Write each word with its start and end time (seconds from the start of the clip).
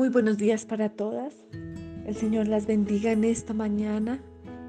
Muy 0.00 0.08
buenos 0.08 0.38
días 0.38 0.64
para 0.64 0.88
todas. 0.88 1.34
El 2.06 2.14
Señor 2.14 2.48
las 2.48 2.66
bendiga 2.66 3.12
en 3.12 3.22
esta 3.22 3.52
mañana 3.52 4.18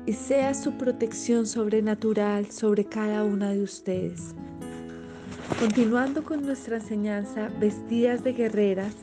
y 0.05 0.12
sea 0.12 0.54
su 0.54 0.73
protección 0.73 1.46
sobrenatural 1.47 2.51
sobre 2.51 2.83
cada 2.83 3.23
una 3.23 3.52
de 3.52 3.63
ustedes. 3.63 4.36
Continuando 5.57 6.25
con 6.25 6.42
nuestra 6.42 6.79
enseñanza, 6.79 7.49
vestidas 7.62 8.25
de 8.25 8.33
guerreras, 8.33 8.94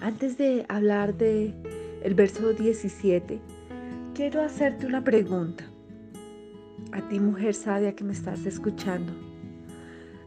antes 0.00 0.38
de 0.38 0.64
hablar 0.68 1.18
de 1.18 1.52
el 2.04 2.14
verso 2.14 2.52
17, 2.52 3.40
quiero 4.14 4.42
hacerte 4.42 4.86
una 4.86 5.02
pregunta. 5.02 5.64
A 6.92 7.00
ti 7.08 7.18
mujer 7.18 7.54
sabia 7.54 7.96
que 7.96 8.04
me 8.04 8.12
estás 8.12 8.46
escuchando. 8.46 9.12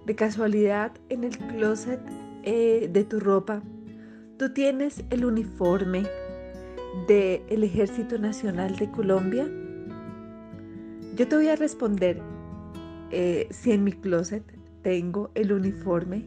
De 0.06 0.14
casualidad, 0.14 0.92
en 1.08 1.24
el 1.24 1.38
closet 1.38 2.02
eh, 2.44 2.90
de 2.92 3.06
tu 3.06 3.22
ropa 3.22 3.64
¿Tú 4.40 4.54
tienes 4.54 5.04
el 5.10 5.26
uniforme 5.26 6.06
del 7.10 7.62
Ejército 7.62 8.18
Nacional 8.18 8.78
de 8.78 8.90
Colombia? 8.90 9.46
Yo 11.18 11.28
te 11.28 11.36
voy 11.36 11.50
a 11.50 11.58
responder 11.58 12.22
eh, 13.12 13.50
si 13.50 13.74
en 13.74 13.84
mi 13.84 13.92
closet 13.92 14.46
tengo 14.82 15.30
el 15.36 15.52
uniforme 15.52 16.24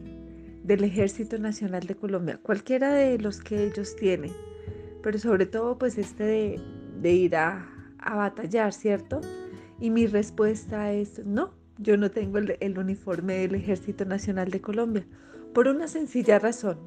del 0.63 0.83
Ejército 0.83 1.39
Nacional 1.39 1.87
de 1.87 1.95
Colombia, 1.95 2.39
cualquiera 2.43 2.93
de 2.93 3.17
los 3.17 3.41
que 3.41 3.63
ellos 3.65 3.95
tienen, 3.95 4.31
pero 5.01 5.17
sobre 5.17 5.47
todo 5.47 5.79
pues 5.79 5.97
este 5.97 6.59
de, 7.01 7.11
ir 7.11 7.35
a, 7.35 7.67
batallar, 7.97 8.73
¿cierto? 8.73 9.21
Y 9.79 9.89
mi 9.89 10.05
respuesta 10.05 10.93
es 10.93 11.25
no, 11.25 11.55
yo 11.79 11.97
no 11.97 12.11
tengo 12.11 12.37
el 12.37 12.77
uniforme 12.77 13.39
del 13.39 13.55
Ejército 13.55 14.05
Nacional 14.05 14.51
de 14.51 14.61
Colombia, 14.61 15.03
por 15.51 15.67
una 15.67 15.87
sencilla 15.87 16.37
razón. 16.37 16.77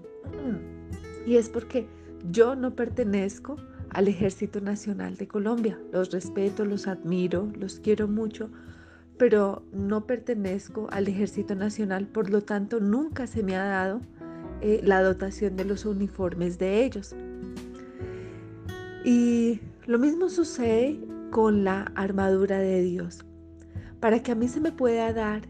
Y 1.26 1.36
es 1.36 1.48
porque 1.48 1.86
yo 2.30 2.54
no 2.54 2.74
pertenezco 2.74 3.56
al 3.90 4.08
Ejército 4.08 4.60
Nacional 4.60 5.16
de 5.16 5.28
Colombia. 5.28 5.78
Los 5.92 6.10
respeto, 6.12 6.64
los 6.64 6.86
admiro, 6.86 7.50
los 7.58 7.80
quiero 7.80 8.08
mucho, 8.08 8.48
pero 9.18 9.62
no 9.72 10.06
pertenezco 10.06 10.88
al 10.90 11.08
Ejército 11.08 11.54
Nacional, 11.54 12.06
por 12.06 12.30
lo 12.30 12.42
tanto 12.42 12.80
nunca 12.80 13.26
se 13.26 13.42
me 13.42 13.56
ha 13.56 13.64
dado 13.64 14.00
eh, 14.60 14.80
la 14.82 15.02
dotación 15.02 15.56
de 15.56 15.64
los 15.64 15.84
uniformes 15.84 16.58
de 16.58 16.84
ellos. 16.84 17.14
Y 19.04 19.60
lo 19.86 19.98
mismo 19.98 20.28
sucede 20.28 20.98
con 21.30 21.64
la 21.64 21.92
armadura 21.94 22.58
de 22.58 22.82
Dios. 22.82 23.24
Para 24.00 24.22
que 24.22 24.32
a 24.32 24.34
mí 24.34 24.48
se 24.48 24.60
me 24.60 24.72
pueda 24.72 25.12
dar 25.12 25.42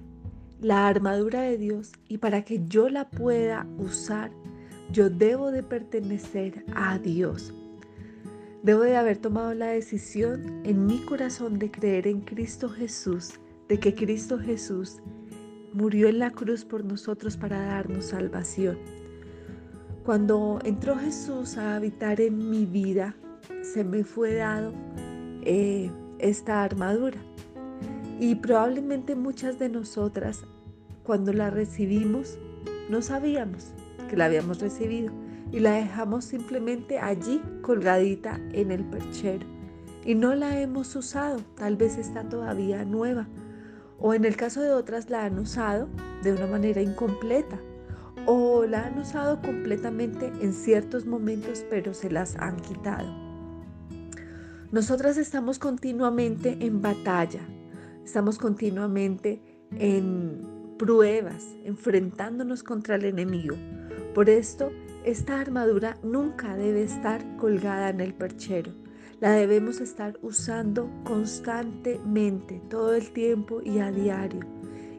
la 0.60 0.88
armadura 0.88 1.42
de 1.42 1.58
Dios 1.58 1.92
y 2.08 2.18
para 2.18 2.42
que 2.42 2.64
yo 2.66 2.88
la 2.88 3.08
pueda 3.10 3.66
usar, 3.78 4.30
yo 4.92 5.10
debo 5.10 5.50
de 5.50 5.62
pertenecer 5.62 6.64
a 6.74 6.98
Dios. 6.98 7.52
Debo 8.62 8.80
de 8.80 8.96
haber 8.96 9.18
tomado 9.18 9.54
la 9.54 9.68
decisión 9.68 10.62
en 10.64 10.86
mi 10.86 10.98
corazón 10.98 11.58
de 11.58 11.70
creer 11.70 12.06
en 12.06 12.20
Cristo 12.20 12.68
Jesús, 12.68 13.34
de 13.68 13.78
que 13.78 13.94
Cristo 13.94 14.38
Jesús 14.38 14.98
murió 15.72 16.08
en 16.08 16.18
la 16.18 16.30
cruz 16.30 16.64
por 16.64 16.84
nosotros 16.84 17.36
para 17.36 17.60
darnos 17.60 18.06
salvación. 18.06 18.78
Cuando 20.04 20.60
entró 20.64 20.96
Jesús 20.96 21.58
a 21.58 21.76
habitar 21.76 22.20
en 22.20 22.50
mi 22.50 22.64
vida, 22.64 23.14
se 23.62 23.84
me 23.84 24.04
fue 24.04 24.34
dado 24.34 24.72
eh, 25.42 25.90
esta 26.18 26.62
armadura. 26.62 27.18
Y 28.18 28.36
probablemente 28.36 29.14
muchas 29.14 29.58
de 29.58 29.68
nosotras, 29.68 30.44
cuando 31.02 31.32
la 31.32 31.50
recibimos, 31.50 32.38
no 32.88 33.02
sabíamos 33.02 33.72
que 34.06 34.16
la 34.16 34.26
habíamos 34.26 34.60
recibido 34.60 35.12
y 35.52 35.60
la 35.60 35.72
dejamos 35.72 36.24
simplemente 36.24 36.98
allí 36.98 37.40
colgadita 37.62 38.40
en 38.52 38.72
el 38.72 38.84
perchero 38.84 39.46
y 40.04 40.14
no 40.14 40.34
la 40.34 40.60
hemos 40.60 40.94
usado, 40.94 41.40
tal 41.56 41.76
vez 41.76 41.98
está 41.98 42.28
todavía 42.28 42.84
nueva 42.84 43.28
o 43.98 44.14
en 44.14 44.24
el 44.24 44.36
caso 44.36 44.60
de 44.60 44.70
otras 44.70 45.10
la 45.10 45.24
han 45.24 45.38
usado 45.38 45.88
de 46.22 46.32
una 46.32 46.46
manera 46.46 46.82
incompleta 46.82 47.58
o 48.26 48.64
la 48.64 48.86
han 48.86 48.98
usado 48.98 49.40
completamente 49.40 50.32
en 50.40 50.52
ciertos 50.52 51.06
momentos 51.06 51.64
pero 51.70 51.94
se 51.94 52.10
las 52.10 52.36
han 52.36 52.56
quitado. 52.56 53.26
Nosotras 54.72 55.16
estamos 55.16 55.58
continuamente 55.58 56.58
en 56.60 56.82
batalla, 56.82 57.40
estamos 58.04 58.36
continuamente 58.36 59.40
en 59.78 60.74
pruebas, 60.76 61.44
enfrentándonos 61.64 62.62
contra 62.62 62.96
el 62.96 63.04
enemigo. 63.04 63.56
Por 64.16 64.30
esto, 64.30 64.72
esta 65.04 65.38
armadura 65.38 65.98
nunca 66.02 66.56
debe 66.56 66.84
estar 66.84 67.36
colgada 67.36 67.90
en 67.90 68.00
el 68.00 68.14
perchero. 68.14 68.72
La 69.20 69.32
debemos 69.32 69.82
estar 69.82 70.18
usando 70.22 70.90
constantemente, 71.04 72.62
todo 72.70 72.94
el 72.94 73.10
tiempo 73.10 73.60
y 73.62 73.78
a 73.78 73.90
diario. 73.90 74.40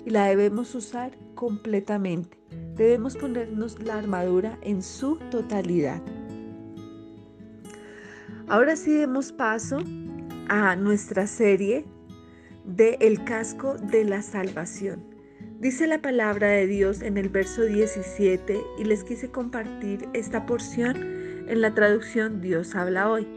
Y 0.06 0.12
la 0.12 0.28
debemos 0.28 0.76
usar 0.76 1.18
completamente. 1.34 2.38
Debemos 2.76 3.18
ponernos 3.18 3.82
la 3.82 3.98
armadura 3.98 4.60
en 4.62 4.84
su 4.84 5.16
totalidad. 5.32 6.00
Ahora 8.48 8.76
sí 8.76 8.94
demos 8.94 9.32
paso 9.32 9.80
a 10.48 10.76
nuestra 10.76 11.26
serie 11.26 11.88
de 12.66 13.00
El 13.02 13.24
casco 13.24 13.78
de 13.78 14.04
la 14.04 14.22
salvación. 14.22 15.17
Dice 15.60 15.88
la 15.88 16.04
palabra 16.04 16.50
de 16.50 16.68
Dios 16.68 17.02
en 17.02 17.18
el 17.18 17.30
verso 17.30 17.64
17 17.64 18.62
y 18.78 18.84
les 18.84 19.04
quise 19.04 19.32
compartir 19.32 20.08
esta 20.14 20.46
porción 20.46 20.98
en 21.48 21.62
la 21.62 21.74
traducción 21.74 22.42
Dios 22.42 22.76
habla 22.76 23.10
hoy. 23.10 23.28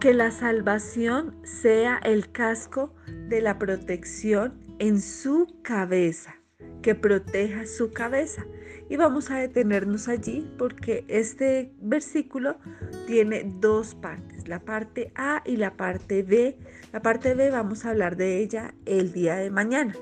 Que 0.00 0.12
la 0.12 0.30
salvación 0.30 1.34
sea 1.42 1.98
el 2.04 2.30
casco 2.30 2.94
de 3.30 3.40
la 3.40 3.58
protección 3.58 4.52
en 4.78 5.00
su 5.00 5.46
cabeza, 5.62 6.36
que 6.82 6.94
proteja 6.94 7.66
su 7.66 7.90
cabeza. 7.90 8.44
Y 8.90 8.96
vamos 8.96 9.30
a 9.30 9.38
detenernos 9.38 10.08
allí 10.08 10.46
porque 10.58 11.06
este 11.08 11.72
versículo 11.80 12.58
tiene 13.06 13.50
dos 13.60 13.94
partes, 13.94 14.46
la 14.46 14.60
parte 14.60 15.10
A 15.14 15.42
y 15.46 15.56
la 15.56 15.74
parte 15.74 16.22
B. 16.22 16.58
La 16.92 17.00
parte 17.00 17.32
B 17.32 17.50
vamos 17.50 17.86
a 17.86 17.90
hablar 17.90 18.18
de 18.18 18.40
ella 18.40 18.74
el 18.84 19.14
día 19.14 19.36
de 19.36 19.50
mañana 19.50 19.94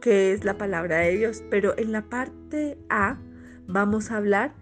que 0.00 0.32
es 0.32 0.44
la 0.44 0.58
palabra 0.58 0.98
de 0.98 1.16
Dios. 1.16 1.42
Pero 1.50 1.76
en 1.78 1.92
la 1.92 2.02
parte 2.02 2.78
A 2.88 3.18
vamos 3.66 4.10
a 4.10 4.16
hablar 4.16 4.54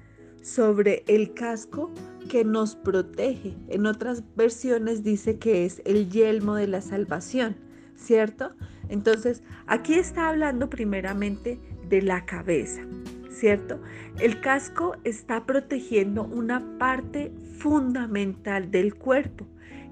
sobre 0.42 1.04
el 1.08 1.34
casco 1.34 1.92
que 2.28 2.44
nos 2.44 2.76
protege. 2.76 3.54
En 3.68 3.86
otras 3.86 4.22
versiones 4.36 5.02
dice 5.02 5.38
que 5.38 5.64
es 5.64 5.82
el 5.84 6.08
yelmo 6.10 6.54
de 6.54 6.66
la 6.66 6.80
salvación, 6.80 7.56
¿cierto? 7.96 8.54
Entonces, 8.88 9.42
aquí 9.66 9.94
está 9.94 10.28
hablando 10.28 10.70
primeramente 10.70 11.58
de 11.88 12.02
la 12.02 12.24
cabeza, 12.24 12.82
¿cierto? 13.30 13.80
El 14.20 14.40
casco 14.40 14.96
está 15.04 15.46
protegiendo 15.46 16.24
una 16.24 16.78
parte 16.78 17.32
fundamental 17.58 18.70
del 18.70 18.94
cuerpo 18.94 19.46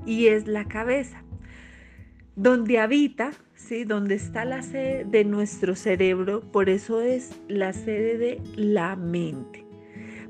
y 0.06 0.26
es 0.26 0.46
la 0.46 0.66
cabeza, 0.66 1.22
donde 2.36 2.78
habita 2.78 3.32
¿sí? 3.64 3.84
Donde 3.84 4.14
está 4.14 4.44
la 4.44 4.62
sede 4.62 5.04
de 5.04 5.24
nuestro 5.24 5.74
cerebro, 5.74 6.40
por 6.40 6.68
eso 6.68 7.00
es 7.00 7.40
la 7.48 7.72
sede 7.72 8.18
de 8.18 8.40
la 8.56 8.96
mente. 8.96 9.64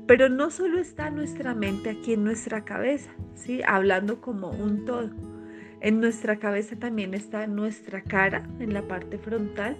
Pero 0.07 0.29
no 0.29 0.51
solo 0.51 0.79
está 0.79 1.09
nuestra 1.09 1.53
mente 1.53 1.89
aquí 1.89 2.13
en 2.13 2.23
nuestra 2.23 2.63
cabeza, 2.63 3.09
¿sí? 3.33 3.61
Hablando 3.67 4.21
como 4.21 4.51
un 4.51 4.85
todo. 4.85 5.09
En 5.81 5.99
nuestra 5.99 6.37
cabeza 6.37 6.75
también 6.75 7.13
está 7.13 7.47
nuestra 7.47 8.01
cara, 8.01 8.47
en 8.59 8.73
la 8.73 8.87
parte 8.87 9.17
frontal. 9.17 9.77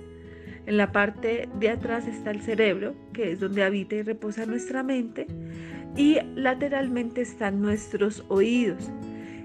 En 0.66 0.77
la 0.77 0.91
parte 0.91 1.47
de 1.59 1.69
atrás 1.69 2.07
está 2.07 2.31
el 2.31 2.41
cerebro, 2.41 2.96
que 3.13 3.31
es 3.31 3.40
donde 3.40 3.63
habita 3.63 3.96
y 3.96 4.01
reposa 4.01 4.46
nuestra 4.47 4.81
mente. 4.81 5.28
Y 5.96 6.17
lateralmente 6.35 7.22
están 7.22 7.61
nuestros 7.61 8.25
oídos. 8.28 8.91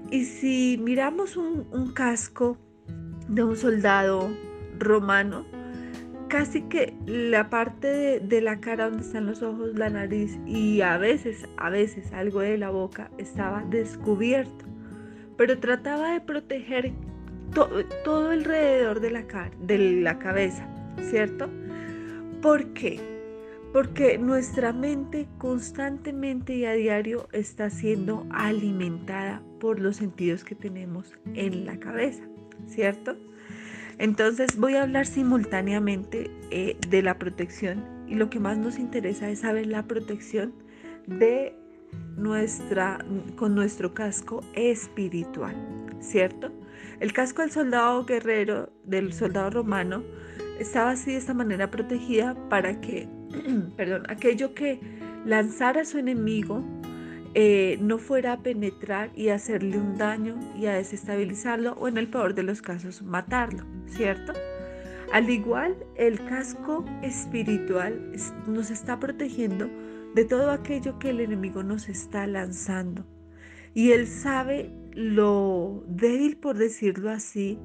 Y 0.09 0.25
si 0.25 0.79
miramos 0.83 1.37
un, 1.37 1.67
un 1.71 1.93
casco 1.93 2.57
de 3.31 3.43
un 3.43 3.55
soldado 3.55 4.29
romano, 4.77 5.45
casi 6.27 6.61
que 6.63 6.93
la 7.05 7.49
parte 7.49 8.19
de, 8.19 8.41
la 8.41 8.59
cara 8.59 8.89
donde 8.89 9.03
están 9.03 9.25
los 9.25 9.41
ojos, 9.41 9.73
la 9.75 9.89
nariz 9.89 10.37
y 10.45 10.81
a 10.81 10.97
veces, 10.97 11.47
a 11.57 11.69
veces 11.69 12.11
algo 12.13 12.41
de 12.41 12.57
la 12.57 12.69
boca 12.69 13.09
estaba 13.17 13.63
descubierto, 13.69 14.65
pero 15.37 15.59
trataba 15.59 16.11
de 16.13 16.21
proteger 16.21 16.91
todo 17.53 18.29
alrededor 18.29 18.99
de 18.99 19.11
la, 19.11 19.27
cara, 19.27 19.51
de 19.61 20.01
la 20.01 20.19
cabeza, 20.19 20.65
¿cierto? 21.09 21.49
¿Por 22.41 22.73
qué? 22.73 22.99
Porque 23.73 24.17
nuestra 24.17 24.73
mente 24.73 25.27
constantemente 25.37 26.55
y 26.55 26.65
a 26.65 26.73
diario 26.73 27.29
está 27.31 27.69
siendo 27.69 28.25
alimentada 28.31 29.41
por 29.59 29.79
los 29.79 29.97
sentidos 29.97 30.43
que 30.43 30.55
tenemos 30.55 31.13
en 31.33 31.65
la 31.65 31.77
cabeza. 31.77 32.30
¿Cierto? 32.67 33.17
Entonces 33.97 34.57
voy 34.57 34.75
a 34.75 34.83
hablar 34.83 35.05
simultáneamente 35.05 36.31
eh, 36.49 36.77
de 36.89 37.01
la 37.03 37.19
protección 37.19 37.83
y 38.07 38.15
lo 38.15 38.29
que 38.29 38.39
más 38.39 38.57
nos 38.57 38.79
interesa 38.79 39.29
es 39.29 39.39
saber 39.39 39.67
la 39.67 39.83
protección 39.83 40.53
de 41.07 41.55
nuestra, 42.17 43.05
con 43.35 43.55
nuestro 43.55 43.93
casco 43.93 44.43
espiritual, 44.53 45.55
¿cierto? 45.99 46.51
El 46.99 47.13
casco 47.13 47.41
del 47.41 47.51
soldado 47.51 48.05
guerrero, 48.05 48.71
del 48.83 49.13
soldado 49.13 49.49
romano, 49.49 50.03
estaba 50.59 50.91
así 50.91 51.11
de 51.11 51.17
esta 51.17 51.33
manera 51.33 51.71
protegida 51.71 52.35
para 52.49 52.79
que, 52.81 53.07
perdón, 53.77 54.03
aquello 54.09 54.53
que 54.53 54.79
lanzara 55.25 55.81
a 55.81 55.85
su 55.85 55.97
enemigo 55.97 56.63
eh, 57.33 57.77
no 57.81 57.97
fuera 57.97 58.33
a 58.33 58.43
penetrar 58.43 59.11
y 59.15 59.29
hacerle 59.29 59.77
un 59.77 59.97
daño 59.97 60.37
y 60.57 60.65
a 60.65 60.73
desestabilizarlo 60.73 61.73
o 61.73 61.87
en 61.87 61.97
el 61.97 62.07
peor 62.07 62.35
de 62.35 62.43
los 62.43 62.61
casos 62.61 63.01
matarlo, 63.01 63.63
¿cierto? 63.87 64.33
Al 65.13 65.29
igual, 65.29 65.75
el 65.95 66.23
casco 66.25 66.85
espiritual 67.01 68.13
nos 68.47 68.71
está 68.71 68.99
protegiendo 68.99 69.69
de 70.15 70.25
todo 70.25 70.51
aquello 70.51 70.99
que 70.99 71.09
el 71.09 71.21
enemigo 71.21 71.63
nos 71.63 71.89
está 71.89 72.27
lanzando. 72.27 73.05
Y 73.73 73.91
él 73.91 74.07
sabe 74.07 74.73
lo 74.93 75.83
débil, 75.87 76.37
por 76.37 76.57
decirlo 76.57 77.09
así, 77.09 77.57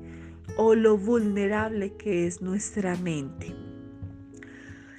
o 0.56 0.74
lo 0.74 0.96
vulnerable 0.96 1.96
que 1.96 2.26
es 2.26 2.40
nuestra 2.40 2.96
mente. 2.96 3.54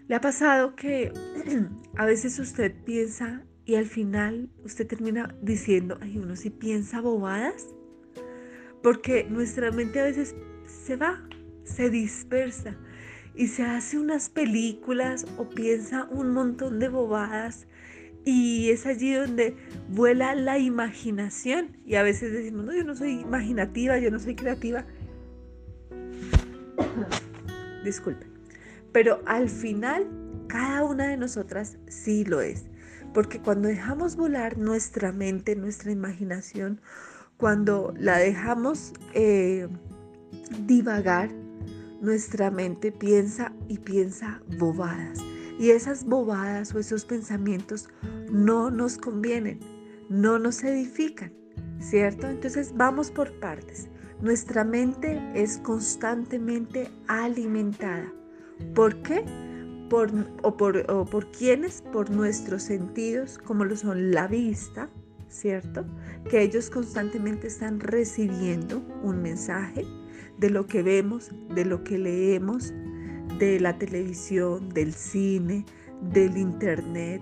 ¿Le 0.07 0.15
ha 0.15 0.21
pasado 0.21 0.75
que 0.75 1.11
a 1.95 2.05
veces 2.05 2.39
usted 2.39 2.73
piensa 2.85 3.43
y 3.67 3.75
al 3.75 3.85
final 3.85 4.49
usted 4.63 4.87
termina 4.87 5.35
diciendo, 5.41 5.97
ay, 5.99 6.17
uno 6.17 6.37
sí 6.37 6.49
piensa 6.49 7.01
bobadas, 7.01 7.67
porque 8.81 9.25
nuestra 9.29 9.71
mente 9.71 9.99
a 9.99 10.05
veces 10.05 10.35
se 10.65 10.95
va, 10.95 11.21
se 11.65 11.89
dispersa 11.89 12.77
y 13.35 13.47
se 13.47 13.63
hace 13.63 13.99
unas 13.99 14.29
películas 14.29 15.25
o 15.37 15.49
piensa 15.49 16.07
un 16.09 16.31
montón 16.31 16.79
de 16.79 16.87
bobadas 16.87 17.67
y 18.23 18.69
es 18.69 18.85
allí 18.85 19.13
donde 19.13 19.57
vuela 19.89 20.33
la 20.33 20.57
imaginación 20.59 21.75
y 21.85 21.95
a 21.95 22.03
veces 22.03 22.31
decimos, 22.31 22.63
no, 22.63 22.73
yo 22.73 22.85
no 22.85 22.95
soy 22.95 23.19
imaginativa, 23.19 23.99
yo 23.99 24.09
no 24.11 24.19
soy 24.19 24.35
creativa. 24.35 24.85
Disculpe. 27.83 28.27
Pero 28.93 29.21
al 29.25 29.49
final, 29.49 30.07
cada 30.47 30.85
una 30.85 31.09
de 31.09 31.17
nosotras 31.17 31.77
sí 31.87 32.23
lo 32.23 32.39
es. 32.39 32.63
Porque 33.17 33.39
cuando 33.39 33.67
dejamos 33.67 34.15
volar 34.15 34.59
nuestra 34.59 35.11
mente, 35.11 35.55
nuestra 35.55 35.91
imaginación, 35.91 36.79
cuando 37.37 37.91
la 37.97 38.19
dejamos 38.19 38.93
eh, 39.15 39.67
divagar, 40.67 41.31
nuestra 41.99 42.51
mente 42.51 42.91
piensa 42.91 43.53
y 43.67 43.79
piensa 43.79 44.43
bobadas. 44.59 45.17
Y 45.57 45.71
esas 45.71 46.05
bobadas 46.05 46.75
o 46.75 46.79
esos 46.79 47.05
pensamientos 47.05 47.89
no 48.31 48.69
nos 48.69 48.99
convienen, 48.99 49.61
no 50.09 50.37
nos 50.37 50.63
edifican, 50.63 51.33
¿cierto? 51.79 52.27
Entonces 52.27 52.71
vamos 52.75 53.09
por 53.09 53.31
partes. 53.39 53.87
Nuestra 54.21 54.63
mente 54.63 55.19
es 55.33 55.57
constantemente 55.57 56.91
alimentada. 57.07 58.13
¿Por 58.75 59.01
qué? 59.01 59.25
Por, 59.89 60.11
o, 60.43 60.57
por, 60.57 60.89
o 60.89 61.05
por 61.05 61.31
quienes, 61.31 61.81
por 61.81 62.09
nuestros 62.09 62.63
sentidos, 62.63 63.37
como 63.37 63.65
lo 63.65 63.75
son 63.75 64.11
la 64.11 64.27
vista, 64.27 64.89
¿cierto? 65.29 65.85
Que 66.29 66.41
ellos 66.41 66.69
constantemente 66.69 67.47
están 67.47 67.79
recibiendo 67.79 68.81
un 69.03 69.21
mensaje 69.21 69.85
de 70.37 70.49
lo 70.49 70.67
que 70.67 70.83
vemos, 70.83 71.31
de 71.53 71.65
lo 71.65 71.83
que 71.83 71.97
leemos, 71.97 72.73
de 73.39 73.59
la 73.59 73.77
televisión, 73.77 74.69
del 74.69 74.93
cine, 74.93 75.65
del 76.11 76.37
internet, 76.37 77.21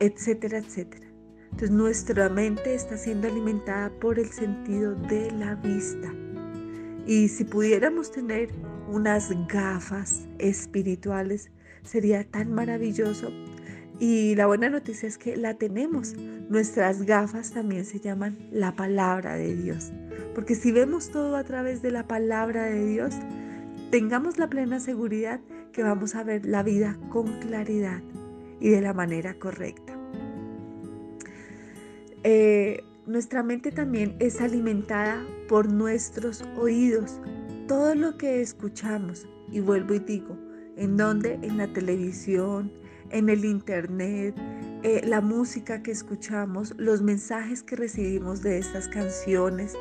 etcétera, 0.00 0.58
etcétera. 0.58 1.06
Entonces 1.44 1.70
nuestra 1.70 2.28
mente 2.28 2.74
está 2.74 2.96
siendo 2.96 3.28
alimentada 3.28 3.90
por 4.00 4.18
el 4.18 4.30
sentido 4.30 4.94
de 4.94 5.30
la 5.32 5.54
vista. 5.56 6.12
Y 7.06 7.28
si 7.28 7.44
pudiéramos 7.44 8.12
tener 8.12 8.50
unas 8.88 9.30
gafas 9.48 10.28
espirituales, 10.38 11.50
sería 11.82 12.24
tan 12.24 12.52
maravilloso. 12.52 13.30
Y 14.00 14.36
la 14.36 14.46
buena 14.46 14.70
noticia 14.70 15.08
es 15.08 15.18
que 15.18 15.36
la 15.36 15.54
tenemos. 15.54 16.14
Nuestras 16.48 17.02
gafas 17.02 17.50
también 17.50 17.84
se 17.84 17.98
llaman 17.98 18.38
la 18.52 18.76
palabra 18.76 19.34
de 19.34 19.56
Dios. 19.56 19.92
Porque 20.34 20.54
si 20.54 20.70
vemos 20.70 21.10
todo 21.10 21.36
a 21.36 21.44
través 21.44 21.82
de 21.82 21.90
la 21.90 22.06
palabra 22.06 22.64
de 22.64 22.86
Dios, 22.86 23.14
tengamos 23.90 24.38
la 24.38 24.48
plena 24.48 24.78
seguridad 24.78 25.40
que 25.72 25.82
vamos 25.82 26.14
a 26.14 26.22
ver 26.22 26.46
la 26.46 26.62
vida 26.62 26.96
con 27.08 27.40
claridad 27.40 28.02
y 28.60 28.70
de 28.70 28.80
la 28.80 28.92
manera 28.92 29.34
correcta. 29.34 29.98
Eh, 32.22 32.84
nuestra 33.06 33.42
mente 33.42 33.72
también 33.72 34.16
es 34.18 34.40
alimentada 34.40 35.24
por 35.48 35.72
nuestros 35.72 36.42
oídos. 36.56 37.20
Todo 37.66 37.94
lo 37.94 38.16
que 38.16 38.40
escuchamos, 38.40 39.26
y 39.50 39.60
vuelvo 39.60 39.94
y 39.94 39.98
digo, 40.00 40.36
¿En 40.78 40.96
donde 40.96 41.40
En 41.42 41.56
la 41.58 41.66
televisión, 41.66 42.70
en 43.10 43.28
el 43.28 43.44
internet, 43.44 44.34
eh, 44.82 45.02
la 45.04 45.20
música 45.20 45.82
que 45.82 45.90
escuchamos, 45.90 46.74
los 46.78 47.02
mensajes 47.02 47.62
que 47.62 47.74
recibimos 47.74 48.42
de 48.42 48.58
estas 48.58 48.86
canciones, 48.88 49.74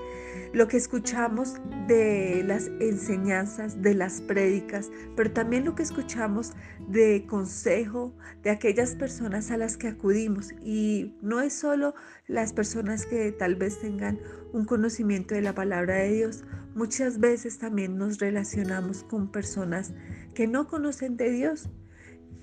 lo 0.53 0.67
que 0.67 0.77
escuchamos 0.77 1.55
de 1.87 2.43
las 2.45 2.67
enseñanzas, 2.79 3.81
de 3.81 3.93
las 3.93 4.21
prédicas, 4.21 4.89
pero 5.15 5.31
también 5.31 5.65
lo 5.65 5.75
que 5.75 5.83
escuchamos 5.83 6.53
de 6.87 7.25
consejo 7.27 8.15
de 8.41 8.49
aquellas 8.49 8.95
personas 8.95 9.51
a 9.51 9.57
las 9.57 9.77
que 9.77 9.87
acudimos. 9.87 10.51
Y 10.63 11.15
no 11.21 11.41
es 11.41 11.53
solo 11.53 11.93
las 12.27 12.53
personas 12.53 13.05
que 13.05 13.31
tal 13.31 13.55
vez 13.55 13.79
tengan 13.79 14.19
un 14.51 14.65
conocimiento 14.65 15.35
de 15.35 15.41
la 15.41 15.53
palabra 15.53 15.95
de 15.95 16.11
Dios, 16.11 16.43
muchas 16.73 17.19
veces 17.19 17.59
también 17.59 17.97
nos 17.97 18.17
relacionamos 18.17 19.03
con 19.03 19.31
personas 19.31 19.93
que 20.33 20.47
no 20.47 20.67
conocen 20.67 21.17
de 21.17 21.29
Dios 21.29 21.69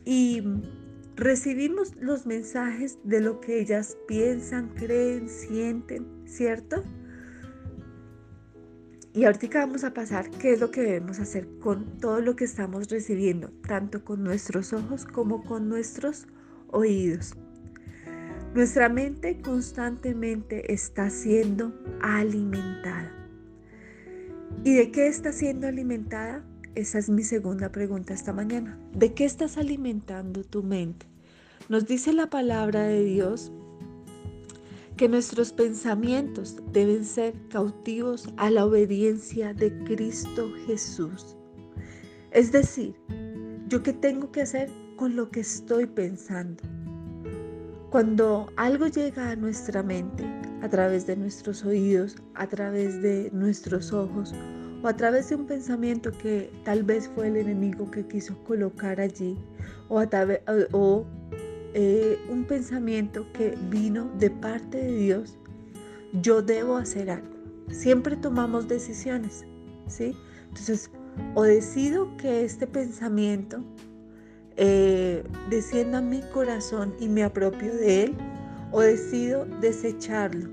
y 0.04 0.42
recibimos 1.16 1.94
los 1.96 2.26
mensajes 2.26 2.98
de 3.04 3.20
lo 3.20 3.40
que 3.40 3.60
ellas 3.60 3.96
piensan, 4.08 4.68
creen, 4.70 5.28
sienten, 5.28 6.06
¿cierto? 6.26 6.82
Y 9.12 9.24
ahorita 9.24 9.60
vamos 9.60 9.84
a 9.84 9.94
pasar 9.94 10.28
qué 10.28 10.54
es 10.54 10.60
lo 10.60 10.72
que 10.72 10.82
debemos 10.82 11.20
hacer 11.20 11.46
con 11.60 11.98
todo 11.98 12.20
lo 12.20 12.34
que 12.34 12.44
estamos 12.44 12.88
recibiendo, 12.90 13.52
tanto 13.66 14.04
con 14.04 14.24
nuestros 14.24 14.72
ojos 14.72 15.06
como 15.06 15.44
con 15.44 15.68
nuestros 15.68 16.26
oídos. 16.68 17.36
Nuestra 18.54 18.88
mente 18.88 19.40
constantemente 19.40 20.72
está 20.72 21.10
siendo 21.10 21.72
alimentada. 22.02 23.12
¿Y 24.64 24.74
de 24.74 24.90
qué 24.90 25.06
está 25.06 25.32
siendo 25.32 25.68
alimentada? 25.68 26.44
Esa 26.74 26.98
es 26.98 27.08
mi 27.08 27.22
segunda 27.22 27.70
pregunta 27.70 28.14
esta 28.14 28.32
mañana. 28.32 28.76
¿De 28.92 29.14
qué 29.14 29.24
estás 29.24 29.58
alimentando 29.58 30.42
tu 30.42 30.64
mente? 30.64 31.06
Nos 31.68 31.86
dice 31.86 32.12
la 32.12 32.28
palabra 32.28 32.82
de 32.82 33.04
Dios 33.04 33.52
que 34.96 35.08
nuestros 35.08 35.52
pensamientos 35.52 36.56
deben 36.72 37.04
ser 37.04 37.34
cautivos 37.48 38.28
a 38.36 38.50
la 38.50 38.64
obediencia 38.64 39.54
de 39.54 39.72
Cristo 39.84 40.50
Jesús. 40.66 41.36
Es 42.32 42.50
decir, 42.50 42.96
¿yo 43.68 43.84
qué 43.84 43.92
tengo 43.92 44.32
que 44.32 44.42
hacer 44.42 44.68
con 44.96 45.14
lo 45.14 45.30
que 45.30 45.40
estoy 45.40 45.86
pensando? 45.86 46.64
Cuando 47.90 48.48
algo 48.56 48.88
llega 48.88 49.30
a 49.30 49.36
nuestra 49.36 49.84
mente, 49.84 50.24
a 50.60 50.68
través 50.68 51.06
de 51.06 51.16
nuestros 51.16 51.64
oídos, 51.64 52.16
a 52.34 52.48
través 52.48 53.00
de 53.00 53.30
nuestros 53.32 53.92
ojos, 53.92 54.34
o 54.84 54.88
a 54.88 54.94
través 54.94 55.30
de 55.30 55.36
un 55.36 55.46
pensamiento 55.46 56.12
que 56.12 56.50
tal 56.62 56.82
vez 56.82 57.08
fue 57.14 57.28
el 57.28 57.38
enemigo 57.38 57.90
que 57.90 58.06
quiso 58.06 58.36
colocar 58.44 59.00
allí, 59.00 59.34
o, 59.88 59.98
a 59.98 60.08
o 60.72 61.06
eh, 61.72 62.18
un 62.28 62.44
pensamiento 62.44 63.26
que 63.32 63.56
vino 63.70 64.10
de 64.18 64.28
parte 64.28 64.76
de 64.76 64.94
Dios, 64.94 65.38
yo 66.20 66.42
debo 66.42 66.76
hacer 66.76 67.10
algo. 67.10 67.34
Siempre 67.70 68.14
tomamos 68.16 68.68
decisiones, 68.68 69.46
¿sí? 69.86 70.14
Entonces, 70.48 70.90
o 71.34 71.44
decido 71.44 72.14
que 72.18 72.44
este 72.44 72.66
pensamiento 72.66 73.64
eh, 74.58 75.24
descienda 75.48 75.98
a 75.98 76.02
mi 76.02 76.20
corazón 76.34 76.94
y 77.00 77.08
me 77.08 77.22
apropio 77.22 77.74
de 77.74 78.02
él, 78.02 78.14
o 78.70 78.82
decido 78.82 79.46
desecharlo. 79.62 80.50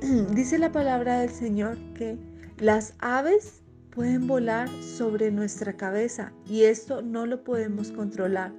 Dice 0.34 0.58
la 0.58 0.72
palabra 0.72 1.20
del 1.20 1.30
Señor 1.30 1.78
que 1.94 2.18
las 2.60 2.92
aves 2.98 3.62
pueden 3.90 4.26
volar 4.26 4.68
sobre 4.82 5.30
nuestra 5.30 5.72
cabeza 5.72 6.32
y 6.46 6.64
esto 6.64 7.00
no 7.00 7.24
lo 7.24 7.42
podemos 7.42 7.90
controlar. 7.90 8.52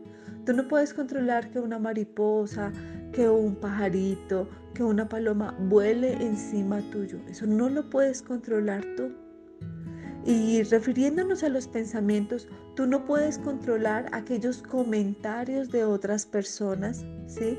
Tú 0.43 0.53
no 0.53 0.67
puedes 0.67 0.93
controlar 0.93 1.51
que 1.51 1.59
una 1.59 1.77
mariposa, 1.77 2.71
que 3.13 3.29
un 3.29 3.55
pajarito, 3.55 4.49
que 4.73 4.83
una 4.83 5.07
paloma 5.07 5.55
vuele 5.69 6.13
encima 6.13 6.81
tuyo. 6.89 7.19
Eso 7.29 7.45
no 7.45 7.69
lo 7.69 7.89
puedes 7.91 8.23
controlar 8.23 8.83
tú. 8.97 9.11
Y 10.25 10.63
refiriéndonos 10.63 11.43
a 11.43 11.49
los 11.49 11.67
pensamientos, 11.67 12.47
tú 12.75 12.87
no 12.87 13.05
puedes 13.05 13.37
controlar 13.37 14.07
aquellos 14.13 14.63
comentarios 14.63 15.69
de 15.69 15.83
otras 15.83 16.25
personas, 16.25 17.05
¿sí? 17.27 17.57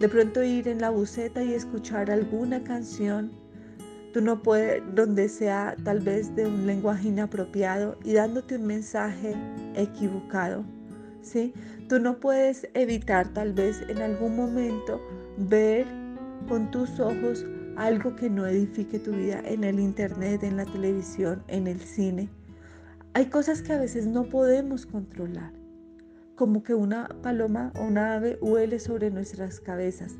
De 0.00 0.08
pronto 0.08 0.42
ir 0.42 0.66
en 0.66 0.80
la 0.80 0.90
buceta 0.90 1.42
y 1.42 1.54
escuchar 1.54 2.10
alguna 2.10 2.62
canción, 2.64 3.32
tú 4.14 4.20
no 4.20 4.40
puedes, 4.40 4.80
donde 4.94 5.28
sea 5.28 5.74
tal 5.82 5.98
vez 5.98 6.34
de 6.36 6.46
un 6.46 6.68
lenguaje 6.68 7.08
inapropiado 7.08 7.98
y 8.04 8.12
dándote 8.12 8.56
un 8.56 8.66
mensaje 8.66 9.34
equivocado, 9.74 10.64
¿sí? 11.20 11.52
Tú 11.88 11.98
no 11.98 12.20
puedes 12.20 12.68
evitar 12.74 13.26
tal 13.34 13.52
vez 13.52 13.82
en 13.88 13.98
algún 13.98 14.36
momento 14.36 15.02
ver 15.36 15.84
con 16.48 16.70
tus 16.70 17.00
ojos 17.00 17.44
algo 17.76 18.14
que 18.14 18.30
no 18.30 18.46
edifique 18.46 19.00
tu 19.00 19.10
vida 19.10 19.42
en 19.44 19.64
el 19.64 19.80
internet, 19.80 20.44
en 20.44 20.58
la 20.58 20.64
televisión, 20.64 21.42
en 21.48 21.66
el 21.66 21.80
cine. 21.80 22.28
Hay 23.14 23.26
cosas 23.26 23.62
que 23.62 23.72
a 23.72 23.80
veces 23.80 24.06
no 24.06 24.22
podemos 24.22 24.86
controlar, 24.86 25.52
como 26.36 26.62
que 26.62 26.74
una 26.74 27.08
paloma 27.20 27.72
o 27.74 27.82
una 27.82 28.14
ave 28.14 28.38
huele 28.40 28.78
sobre 28.78 29.10
nuestras 29.10 29.58
cabezas. 29.58 30.14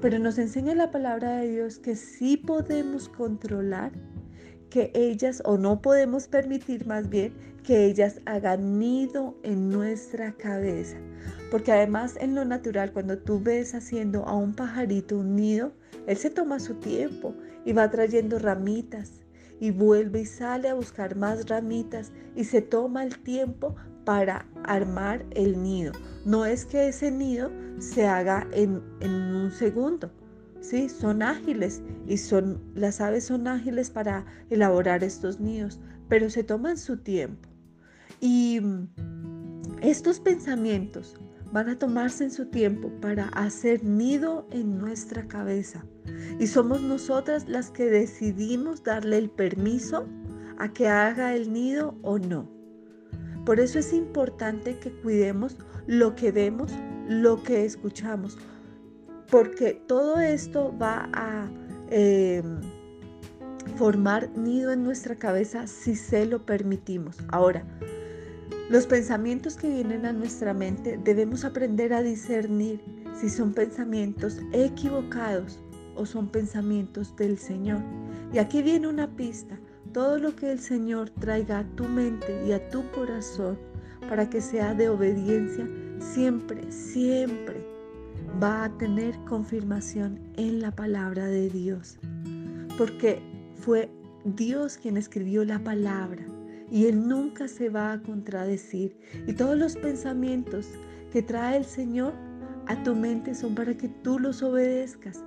Pero 0.00 0.18
nos 0.18 0.38
enseña 0.38 0.74
la 0.74 0.90
palabra 0.90 1.38
de 1.38 1.50
Dios 1.50 1.78
que 1.78 1.96
sí 1.96 2.36
podemos 2.36 3.08
controlar 3.08 3.92
que 4.74 4.90
ellas, 4.94 5.40
o 5.44 5.56
no 5.56 5.80
podemos 5.80 6.26
permitir 6.26 6.86
más 6.86 7.08
bien, 7.08 7.32
que 7.62 7.86
ellas 7.86 8.20
hagan 8.26 8.78
nido 8.78 9.38
en 9.44 9.70
nuestra 9.70 10.32
cabeza. 10.32 10.96
Porque 11.50 11.70
además 11.70 12.16
en 12.20 12.34
lo 12.34 12.44
natural, 12.44 12.92
cuando 12.92 13.18
tú 13.18 13.40
ves 13.40 13.74
haciendo 13.74 14.24
a 14.26 14.36
un 14.36 14.52
pajarito 14.52 15.18
un 15.18 15.36
nido, 15.36 15.72
él 16.08 16.16
se 16.16 16.28
toma 16.28 16.58
su 16.58 16.74
tiempo 16.74 17.34
y 17.64 17.72
va 17.72 17.88
trayendo 17.90 18.38
ramitas 18.38 19.22
y 19.60 19.70
vuelve 19.70 20.22
y 20.22 20.26
sale 20.26 20.68
a 20.68 20.74
buscar 20.74 21.16
más 21.16 21.48
ramitas 21.48 22.12
y 22.34 22.42
se 22.42 22.60
toma 22.60 23.04
el 23.04 23.18
tiempo 23.20 23.76
para 24.04 24.46
armar 24.64 25.24
el 25.30 25.62
nido. 25.62 25.92
No 26.24 26.46
es 26.46 26.64
que 26.64 26.88
ese 26.88 27.10
nido 27.10 27.50
se 27.78 28.06
haga 28.06 28.46
en, 28.52 28.82
un 29.02 29.50
segundo. 29.50 30.10
Sí, 30.60 30.88
son 30.88 31.22
ágiles 31.22 31.82
y 32.06 32.16
son 32.16 32.62
las 32.74 33.00
aves 33.00 33.24
son 33.24 33.46
ágiles 33.46 33.90
para 33.90 34.24
elaborar 34.48 35.04
estos 35.04 35.38
nidos, 35.38 35.78
pero 36.08 36.30
se 36.30 36.42
toman 36.42 36.78
su 36.78 36.96
tiempo. 36.96 37.48
Y 38.20 38.60
estos 39.82 40.20
pensamientos 40.20 41.20
van 41.52 41.68
a 41.68 41.78
tomarse 41.78 42.24
en 42.24 42.30
su 42.30 42.46
tiempo 42.46 42.90
para 43.00 43.28
hacer 43.28 43.84
nido 43.84 44.48
en 44.50 44.78
nuestra 44.78 45.28
cabeza. 45.28 45.84
Y 46.40 46.46
somos 46.46 46.80
nosotras 46.80 47.48
las 47.48 47.70
que 47.70 47.84
decidimos 47.84 48.82
darle 48.82 49.18
el 49.18 49.30
permiso 49.30 50.06
a 50.58 50.72
que 50.72 50.88
haga 50.88 51.34
el 51.34 51.52
nido 51.52 51.96
o 52.02 52.18
no. 52.18 52.53
Por 53.44 53.60
eso 53.60 53.78
es 53.78 53.92
importante 53.92 54.78
que 54.78 54.90
cuidemos 54.90 55.56
lo 55.86 56.14
que 56.14 56.32
vemos, 56.32 56.72
lo 57.08 57.42
que 57.42 57.64
escuchamos, 57.64 58.38
porque 59.30 59.82
todo 59.86 60.18
esto 60.18 60.74
va 60.78 61.08
a 61.12 61.50
em, 61.90 62.60
formar 63.76 64.30
nido 64.36 64.72
en 64.72 64.82
nuestra 64.82 65.16
cabeza 65.16 65.66
si 65.66 65.94
se 65.94 66.24
lo 66.24 66.46
permitimos. 66.46 67.18
Ahora, 67.28 67.64
los 68.70 68.86
pensamientos 68.86 69.56
que 69.56 69.68
vienen 69.68 70.06
a 70.06 70.12
nuestra 70.12 70.54
mente 70.54 70.98
debemos 71.04 71.44
aprender 71.44 71.92
a 71.92 72.02
discernir 72.02 72.80
si 73.14 73.28
son 73.28 73.52
pensamientos 73.52 74.38
equivocados 74.52 75.60
o 75.96 76.06
son 76.06 76.28
pensamientos 76.28 77.14
del 77.16 77.38
Señor. 77.38 77.80
Y 78.32 78.38
aquí 78.38 78.62
viene 78.62 78.88
una 78.88 79.14
pista. 79.14 79.58
Todo 79.94 80.18
lo 80.18 80.34
que 80.34 80.50
el 80.50 80.58
Señor 80.58 81.10
traiga 81.20 81.60
a 81.60 81.76
tu 81.76 81.84
mente 81.84 82.44
y 82.44 82.50
a 82.50 82.68
tu 82.68 82.82
corazón 82.90 83.56
para 84.08 84.28
que 84.28 84.40
sea 84.40 84.74
de 84.74 84.88
obediencia, 84.88 85.68
siempre, 86.00 86.72
siempre 86.72 87.64
va 88.42 88.64
a 88.64 88.76
tener 88.76 89.16
confirmación 89.28 90.18
en 90.36 90.60
la 90.60 90.72
palabra 90.72 91.26
de 91.26 91.48
Dios. 91.48 91.96
Porque 92.76 93.22
fue 93.54 93.88
Dios 94.24 94.78
quien 94.78 94.96
escribió 94.96 95.44
la 95.44 95.60
palabra 95.60 96.24
y 96.72 96.86
Él 96.86 97.06
nunca 97.06 97.46
se 97.46 97.68
va 97.68 97.92
a 97.92 98.02
contradecir. 98.02 98.96
Y 99.28 99.34
todos 99.34 99.56
los 99.56 99.76
pensamientos 99.76 100.66
que 101.12 101.22
trae 101.22 101.58
el 101.58 101.64
Señor 101.64 102.14
a 102.66 102.82
tu 102.82 102.96
mente 102.96 103.32
son 103.32 103.54
para 103.54 103.76
que 103.76 103.88
tú 103.88 104.18
los 104.18 104.42
obedezcas. 104.42 105.22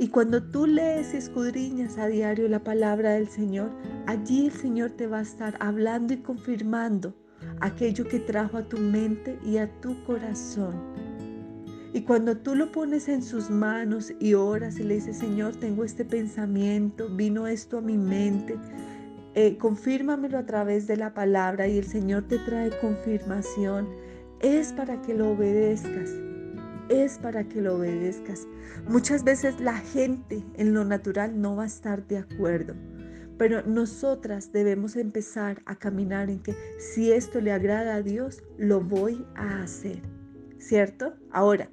Y 0.00 0.08
cuando 0.08 0.42
tú 0.42 0.66
lees 0.66 1.12
y 1.12 1.18
escudriñas 1.18 1.98
a 1.98 2.06
diario 2.06 2.48
la 2.48 2.64
palabra 2.64 3.10
del 3.10 3.28
Señor, 3.28 3.70
allí 4.06 4.46
el 4.46 4.52
Señor 4.52 4.92
te 4.92 5.06
va 5.06 5.18
a 5.18 5.22
estar 5.22 5.58
hablando 5.60 6.14
y 6.14 6.22
confirmando 6.22 7.14
aquello 7.60 8.08
que 8.08 8.18
trajo 8.18 8.56
a 8.56 8.66
tu 8.66 8.78
mente 8.78 9.38
y 9.44 9.58
a 9.58 9.70
tu 9.82 10.02
corazón. 10.04 10.74
Y 11.92 12.00
cuando 12.00 12.38
tú 12.38 12.54
lo 12.54 12.72
pones 12.72 13.10
en 13.10 13.22
sus 13.22 13.50
manos 13.50 14.10
y 14.18 14.32
oras 14.32 14.78
y 14.78 14.84
le 14.84 14.94
dices, 14.94 15.18
Señor, 15.18 15.56
tengo 15.56 15.84
este 15.84 16.06
pensamiento, 16.06 17.10
vino 17.10 17.46
esto 17.46 17.76
a 17.76 17.82
mi 17.82 17.98
mente, 17.98 18.56
eh, 19.34 19.58
confírmamelo 19.58 20.38
a 20.38 20.46
través 20.46 20.86
de 20.86 20.96
la 20.96 21.12
palabra 21.12 21.68
y 21.68 21.76
el 21.76 21.84
Señor 21.84 22.22
te 22.26 22.38
trae 22.38 22.70
confirmación, 22.80 23.86
es 24.40 24.72
para 24.72 25.02
que 25.02 25.12
lo 25.12 25.32
obedezcas, 25.32 26.10
es 26.90 27.18
para 27.18 27.48
que 27.48 27.62
lo 27.62 27.76
obedezcas. 27.76 28.46
Muchas 28.88 29.24
veces 29.24 29.60
la 29.60 29.78
gente 29.78 30.44
en 30.54 30.74
lo 30.74 30.84
natural 30.84 31.40
no 31.40 31.56
va 31.56 31.62
a 31.62 31.66
estar 31.66 32.06
de 32.06 32.18
acuerdo, 32.18 32.74
pero 33.38 33.62
nosotras 33.62 34.52
debemos 34.52 34.96
empezar 34.96 35.62
a 35.64 35.76
caminar 35.76 36.28
en 36.28 36.40
que 36.40 36.54
si 36.78 37.12
esto 37.12 37.40
le 37.40 37.52
agrada 37.52 37.94
a 37.94 38.02
Dios, 38.02 38.42
lo 38.58 38.80
voy 38.80 39.24
a 39.36 39.62
hacer, 39.62 40.02
¿cierto? 40.58 41.14
Ahora, 41.30 41.70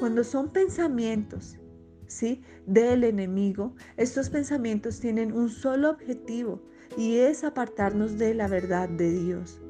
cuando 0.00 0.24
son 0.24 0.50
pensamientos 0.50 1.58
¿sí? 2.06 2.42
del 2.66 3.04
enemigo, 3.04 3.76
estos 3.96 4.30
pensamientos 4.30 4.98
tienen 4.98 5.32
un 5.32 5.50
solo 5.50 5.90
objetivo 5.90 6.62
y 6.96 7.18
es 7.18 7.44
apartarnos 7.44 8.18
de 8.18 8.34
la 8.34 8.48
verdad 8.48 8.88
de 8.88 9.12
Dios. 9.12 9.60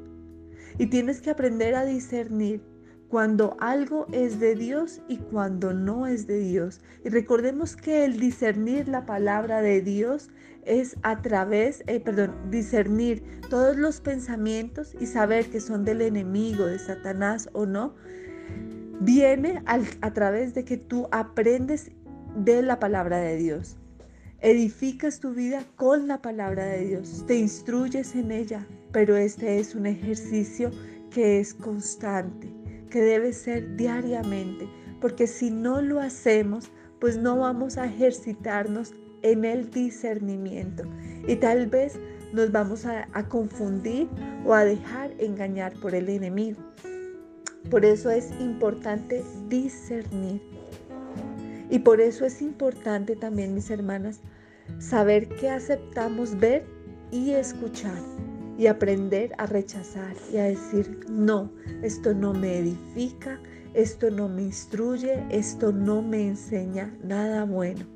Y 0.78 0.86
tienes 0.86 1.20
que 1.20 1.30
aprender 1.30 1.74
a 1.74 1.84
discernir 1.84 2.62
cuando 3.14 3.56
algo 3.60 4.08
es 4.10 4.40
de 4.40 4.56
Dios 4.56 5.00
y 5.06 5.18
cuando 5.18 5.72
no 5.72 6.08
es 6.08 6.26
de 6.26 6.40
Dios. 6.40 6.80
Y 7.04 7.10
recordemos 7.10 7.76
que 7.76 8.04
el 8.04 8.18
discernir 8.18 8.88
la 8.88 9.06
palabra 9.06 9.62
de 9.62 9.82
Dios 9.82 10.30
es 10.64 10.96
a 11.04 11.22
través, 11.22 11.84
eh, 11.86 12.00
perdón, 12.00 12.34
discernir 12.50 13.22
todos 13.48 13.76
los 13.76 14.00
pensamientos 14.00 14.96
y 14.98 15.06
saber 15.06 15.48
que 15.48 15.60
son 15.60 15.84
del 15.84 16.00
enemigo, 16.00 16.66
de 16.66 16.80
Satanás 16.80 17.48
o 17.52 17.66
no, 17.66 17.94
viene 18.98 19.62
a 19.66 20.12
través 20.12 20.52
de 20.52 20.64
que 20.64 20.76
tú 20.76 21.06
aprendes 21.12 21.92
de 22.34 22.62
la 22.62 22.80
palabra 22.80 23.18
de 23.18 23.36
Dios. 23.36 23.76
Edificas 24.40 25.20
tu 25.20 25.34
vida 25.34 25.62
con 25.76 26.08
la 26.08 26.20
palabra 26.20 26.64
de 26.64 26.84
Dios, 26.84 27.22
te 27.28 27.36
instruyes 27.36 28.16
en 28.16 28.32
ella, 28.32 28.66
pero 28.90 29.16
este 29.16 29.60
es 29.60 29.76
un 29.76 29.86
ejercicio 29.86 30.72
que 31.12 31.38
es 31.38 31.54
constante, 31.54 32.52
que 32.94 33.02
debe 33.02 33.32
ser 33.32 33.74
diariamente, 33.74 34.68
porque 35.00 35.26
si 35.26 35.50
no 35.50 35.82
lo 35.82 35.98
hacemos, 35.98 36.70
pues 37.00 37.18
no 37.18 37.36
vamos 37.36 37.76
a 37.76 37.86
ejercitarnos 37.86 38.94
en 39.22 39.44
el 39.44 39.68
discernimiento 39.68 40.84
y 41.26 41.34
tal 41.34 41.66
vez 41.66 41.98
nos 42.32 42.52
vamos 42.52 42.86
a, 42.86 43.08
confundir 43.28 44.08
o 44.46 44.54
a 44.54 44.64
dejar 44.64 45.10
engañar 45.18 45.72
por 45.80 45.92
el 45.92 46.08
enemigo. 46.08 46.62
Por 47.68 47.84
eso 47.84 48.12
es 48.12 48.30
importante 48.38 49.24
discernir. 49.48 50.40
Y 51.70 51.80
por 51.80 52.00
eso 52.00 52.24
es 52.24 52.40
importante 52.40 53.16
también, 53.16 53.54
mis 53.54 53.70
hermanas, 53.70 54.20
saber 54.78 55.26
qué 55.40 55.50
aceptamos 55.50 56.38
ver 56.38 56.64
y 57.10 57.32
escuchar 57.32 57.98
y 58.58 58.66
aprender 58.66 59.32
a 59.38 59.46
rechazar 59.46 60.14
y 60.32 60.36
a 60.36 60.44
decir, 60.44 61.00
no, 61.10 61.50
esto 61.82 62.14
no 62.14 62.32
me 62.32 62.58
edifica, 62.58 63.40
esto 63.74 64.10
no 64.10 64.28
me 64.28 64.42
instruye, 64.42 65.24
esto 65.30 65.72
no 65.72 66.02
me 66.02 66.28
enseña 66.28 66.96
nada 67.02 67.44
bueno. 67.44 67.86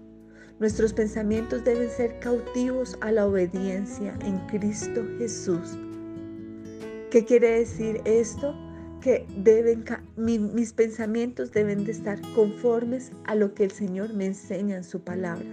Nuestros 0.58 0.92
pensamientos 0.92 1.62
deben 1.64 1.88
ser 1.88 2.18
cautivos 2.18 2.98
a 3.00 3.12
la 3.12 3.26
obediencia 3.26 4.18
en 4.24 4.38
Cristo 4.48 5.04
Jesús. 5.18 5.78
¿Qué 7.12 7.24
quiere 7.24 7.60
decir 7.60 8.00
esto? 8.04 8.56
Que 9.00 9.24
deben, 9.36 9.84
mis 10.16 10.72
pensamientos 10.72 11.52
deben 11.52 11.84
de 11.84 11.92
estar 11.92 12.20
conformes 12.34 13.12
a 13.24 13.36
lo 13.36 13.54
que 13.54 13.64
el 13.64 13.70
Señor 13.70 14.12
me 14.14 14.26
enseña 14.26 14.76
en 14.76 14.84
su 14.84 15.00
palabra. 15.00 15.46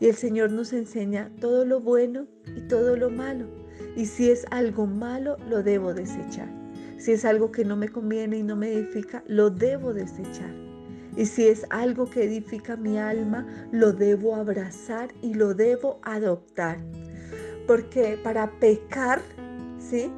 Y 0.00 0.06
el 0.06 0.14
Señor 0.14 0.52
nos 0.52 0.72
enseña 0.72 1.32
todo 1.40 1.64
lo 1.64 1.80
bueno 1.80 2.28
y 2.56 2.60
todo 2.68 2.96
lo 2.96 3.10
malo. 3.10 3.48
Y 3.96 4.06
si 4.06 4.30
es 4.30 4.46
algo 4.50 4.86
malo, 4.86 5.36
lo 5.48 5.62
debo 5.62 5.94
desechar. 5.94 6.48
Si 6.98 7.12
es 7.12 7.24
algo 7.24 7.52
que 7.52 7.64
no 7.64 7.76
me 7.76 7.88
conviene 7.88 8.38
y 8.38 8.42
no 8.42 8.56
me 8.56 8.72
edifica, 8.72 9.22
lo 9.26 9.50
debo 9.50 9.94
desechar. 9.94 10.52
Y 11.16 11.26
si 11.26 11.48
es 11.48 11.66
algo 11.70 12.08
que 12.08 12.24
edifica 12.24 12.76
mi 12.76 12.98
alma, 12.98 13.46
lo 13.72 13.92
debo 13.92 14.36
abrazar 14.36 15.10
y 15.20 15.34
lo 15.34 15.54
debo 15.54 15.98
adoptar. 16.02 16.78
Porque 17.66 18.18
para 18.22 18.50
pecar, 18.60 19.20
¿sí? 19.78 20.12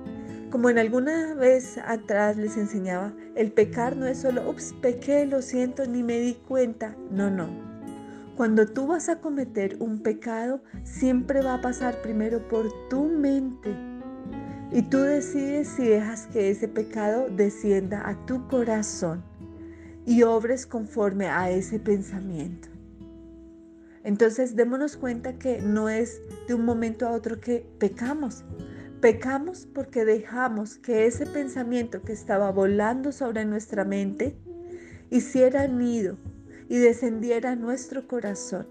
Como 0.51 0.69
en 0.69 0.79
alguna 0.79 1.35
vez 1.35 1.79
atrás 1.79 2.37
les 2.37 2.57
enseñaba, 2.57 3.13
el 3.37 3.53
pecar 3.53 3.97
no 3.97 4.07
es 4.07 4.19
solo, 4.19 4.49
ups, 4.51 4.75
pequé, 4.83 5.25
lo 5.25 5.43
siento, 5.43 5.87
ni 5.87 6.03
me 6.03 6.19
di 6.19 6.35
cuenta. 6.35 6.97
No, 7.11 7.31
no. 7.31 7.70
Cuando 8.41 8.65
tú 8.65 8.87
vas 8.87 9.11
a 9.11 9.21
cometer 9.21 9.77
un 9.81 9.99
pecado, 9.99 10.63
siempre 10.83 11.43
va 11.43 11.57
a 11.57 11.61
pasar 11.61 12.01
primero 12.01 12.49
por 12.49 12.73
tu 12.89 13.05
mente. 13.05 13.77
Y 14.73 14.81
tú 14.81 14.97
decides 14.97 15.69
si 15.69 15.87
dejas 15.87 16.27
que 16.29 16.49
ese 16.49 16.67
pecado 16.67 17.29
descienda 17.29 18.09
a 18.09 18.17
tu 18.25 18.49
corazón 18.49 19.23
y 20.07 20.23
obres 20.23 20.65
conforme 20.65 21.27
a 21.27 21.51
ese 21.51 21.79
pensamiento. 21.79 22.71
Entonces 24.05 24.57
démonos 24.57 24.97
cuenta 24.97 25.39
que 25.39 25.61
no 25.61 25.91
es 25.91 26.23
de 26.49 26.55
un 26.55 26.65
momento 26.65 27.07
a 27.07 27.11
otro 27.11 27.41
que 27.41 27.67
pecamos, 27.79 28.43
Pecamos 29.03 29.69
porque 29.75 30.07
dejamos 30.07 30.79
que 30.79 31.05
ese 31.05 31.27
pensamiento 31.27 32.01
que 32.01 32.15
estaba 32.15 32.51
volando 32.51 33.13
sobre 33.13 33.45
nuestra 33.45 33.85
mente 33.85 34.35
hiciera 35.11 35.67
nido 35.67 36.17
y 36.71 36.79
descendiera 36.79 37.57
nuestro 37.57 38.07
corazón. 38.09 38.67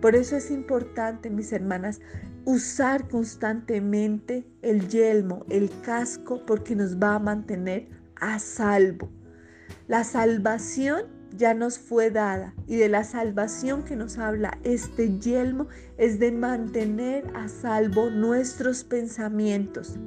Por 0.00 0.16
eso 0.16 0.36
es 0.36 0.50
importante, 0.50 1.30
mis 1.30 1.52
hermanas, 1.52 2.00
usar 2.44 3.08
constantemente 3.08 4.46
el 4.62 4.88
yelmo, 4.88 5.44
el 5.50 5.70
casco, 5.82 6.44
porque 6.44 6.74
nos 6.74 6.96
va 6.96 7.14
a 7.14 7.18
mantener 7.18 7.88
a 8.16 8.38
salvo. 8.38 9.10
La 9.86 10.02
salvación 10.02 11.02
ya 11.36 11.52
nos 11.52 11.78
fue 11.78 12.10
dada 12.10 12.54
y 12.66 12.76
de 12.76 12.88
la 12.88 13.04
salvación 13.04 13.84
que 13.84 13.96
nos 13.96 14.18
habla 14.18 14.58
este 14.64 15.18
yelmo 15.18 15.68
es 15.98 16.18
de 16.18 16.32
mantener 16.32 17.30
a 17.34 17.48
salvo 17.48 18.08
nuestros 18.08 18.82
pensamientos. 18.82 19.98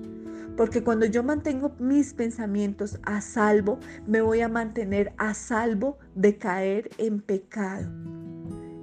Porque 0.58 0.84
cuando 0.84 1.06
yo 1.06 1.24
mantengo 1.24 1.72
mis 1.80 2.14
pensamientos 2.14 3.00
a 3.04 3.22
salvo, 3.22 3.80
me 4.06 4.22
voy 4.22 4.42
a 4.42 4.50
mantener 4.50 5.14
a 5.18 5.34
salvo 5.34 6.00
de 6.16 6.38
caer 6.38 6.90
en 6.98 7.22
pecado. 7.22 7.88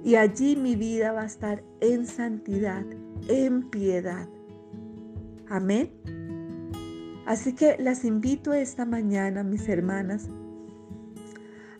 Y 0.03 0.15
allí 0.15 0.55
mi 0.55 0.75
vida 0.75 1.11
va 1.11 1.23
a 1.23 1.25
estar 1.25 1.63
en 1.81 2.07
santidad, 2.07 2.85
en 3.27 3.69
piedad. 3.69 4.27
Amén. 5.49 5.91
Así 7.25 7.53
que 7.53 7.75
las 7.79 8.05
invito 8.05 8.53
esta 8.53 8.85
mañana, 8.85 9.43
mis 9.43 9.67
hermanas, 9.67 10.29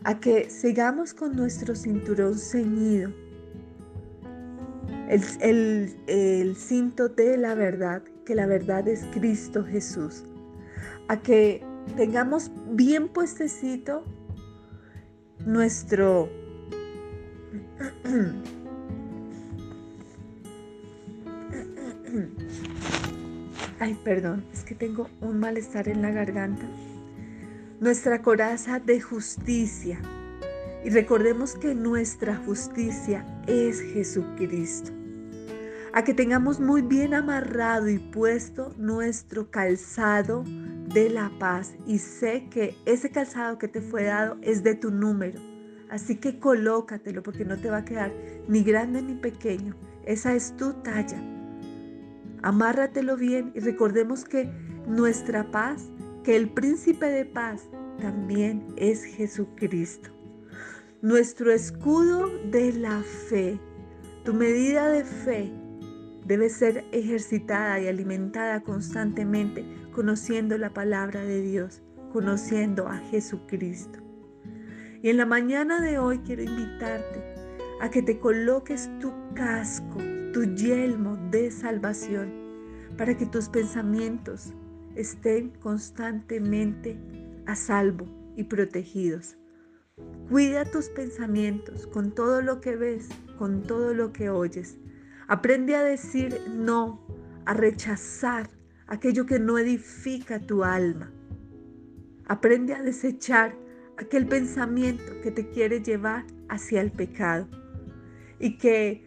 a 0.02 0.20
que 0.20 0.50
sigamos 0.50 1.14
con 1.14 1.34
nuestro 1.34 1.74
cinturón 1.74 2.38
ceñido, 2.38 3.12
el, 5.08 5.96
el, 6.08 6.56
cinto 6.56 7.08
de 7.08 7.36
la 7.36 7.54
verdad, 7.54 8.02
que 8.26 8.34
la 8.34 8.44
verdad 8.46 8.86
es 8.88 9.06
Cristo 9.12 9.64
Jesús, 9.64 10.24
a 11.08 11.16
que 11.22 11.64
tengamos 11.96 12.50
bien 12.72 13.08
puestecito 13.08 14.04
nuestro 15.46 16.28
Ay, 23.78 23.94
perdón, 24.04 24.44
es 24.52 24.64
que 24.64 24.74
tengo 24.74 25.08
un 25.20 25.38
malestar 25.38 25.88
en 25.88 26.02
la 26.02 26.10
garganta 26.10 26.66
nuestra 27.80 28.22
coraza 28.22 28.80
de 28.80 29.00
justicia. 29.00 30.00
Y 30.84 30.90
recordemos 30.90 31.54
que 31.54 31.74
nuestra 31.74 32.36
justicia 32.36 33.24
es 33.46 33.80
Jesucristo. 33.80 34.95
A 35.96 36.04
que 36.04 36.12
tengamos 36.12 36.60
muy 36.60 36.82
bien 36.82 37.14
amarrado 37.14 37.88
y 37.88 37.98
puesto 37.98 38.74
nuestro 38.76 39.50
calzado 39.50 40.44
de 40.92 41.08
la 41.08 41.32
paz. 41.38 41.74
Y 41.86 42.00
sé 42.00 42.50
que 42.50 42.76
ese 42.84 43.10
calzado 43.10 43.56
que 43.56 43.66
te 43.66 43.80
fue 43.80 44.04
dado 44.04 44.36
es 44.42 44.62
de 44.62 44.74
tu 44.74 44.90
número. 44.90 45.40
Así 45.88 46.16
que 46.16 46.38
colócatelo 46.38 47.22
porque 47.22 47.46
no 47.46 47.56
te 47.56 47.70
va 47.70 47.78
a 47.78 47.84
quedar 47.86 48.12
ni 48.46 48.62
grande 48.62 49.00
ni 49.00 49.14
pequeño. 49.14 49.74
Esa 50.04 50.34
es 50.34 50.54
tu 50.58 50.74
talla. 50.82 51.18
Amárratelo 52.42 53.16
bien 53.16 53.52
y 53.54 53.60
recordemos 53.60 54.26
que 54.26 54.50
nuestra 54.86 55.50
paz 55.50 55.88
que 56.24 56.36
el 56.36 56.50
príncipe 56.50 57.06
de 57.06 57.24
paz 57.24 57.70
también 58.02 58.66
es 58.76 59.02
Jesucristo. 59.02 60.10
Nuestro 61.00 61.50
escudo 61.50 62.28
de 62.50 62.74
la 62.74 63.00
fe, 63.00 63.58
tu 64.24 64.34
medida 64.34 64.88
de 64.88 65.02
fe 65.02 65.65
debe 66.26 66.50
ser 66.50 66.84
ejercitada 66.92 67.80
y 67.80 67.86
alimentada 67.86 68.60
constantemente 68.60 69.64
conociendo 69.92 70.58
la 70.58 70.74
palabra 70.74 71.22
de 71.22 71.40
Dios, 71.40 71.82
conociendo 72.12 72.88
a 72.88 72.98
Jesucristo. 72.98 74.00
Y 75.02 75.10
en 75.10 75.18
la 75.18 75.26
mañana 75.26 75.80
de 75.80 75.98
hoy 75.98 76.18
quiero 76.18 76.42
invitarte 76.42 77.22
a 77.80 77.90
que 77.90 78.02
te 78.02 78.18
coloques 78.18 78.90
tu 78.98 79.12
casco, 79.34 79.98
tu 80.32 80.44
yelmo 80.54 81.16
de 81.30 81.50
salvación, 81.50 82.32
para 82.98 83.16
que 83.16 83.26
tus 83.26 83.48
pensamientos 83.48 84.52
estén 84.96 85.50
constantemente 85.60 86.98
a 87.46 87.54
salvo 87.54 88.06
y 88.36 88.44
protegidos. 88.44 89.36
Cuida 90.28 90.64
tus 90.64 90.88
pensamientos 90.88 91.86
con 91.86 92.12
todo 92.12 92.42
lo 92.42 92.60
que 92.60 92.74
ves, 92.74 93.08
con 93.38 93.62
todo 93.62 93.94
lo 93.94 94.12
que 94.12 94.28
oyes. 94.28 94.76
Aprende 95.28 95.74
a 95.74 95.82
decir 95.82 96.40
no, 96.48 97.04
a 97.46 97.54
rechazar 97.54 98.48
aquello 98.86 99.26
que 99.26 99.40
no 99.40 99.58
edifica 99.58 100.38
tu 100.38 100.62
alma. 100.62 101.10
Aprende 102.26 102.74
a 102.74 102.82
desechar 102.82 103.56
aquel 103.96 104.26
pensamiento 104.26 105.20
que 105.22 105.32
te 105.32 105.48
quiere 105.50 105.82
llevar 105.82 106.24
hacia 106.48 106.80
el 106.80 106.92
pecado. 106.92 107.48
Y 108.38 108.58
que 108.58 109.04